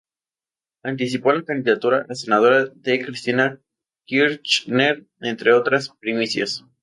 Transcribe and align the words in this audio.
Anticipó 0.81 1.31
la 1.31 1.43
candidatura 1.43 2.07
a 2.09 2.15
senadora 2.15 2.65
de 2.65 3.05
Cristina 3.05 3.61
Kirchner, 4.07 5.05
entre 5.19 5.53
otras 5.53 5.89
primicias. 5.99 6.65